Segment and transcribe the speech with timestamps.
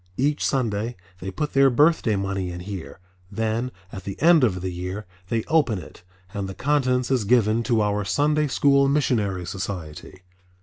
[0.17, 2.97] Each Sunday they put their birthday money in here,
[3.31, 6.01] then at the end of the year they open it
[6.33, 10.23] and the contents is given to our Sunday School Missionary Society.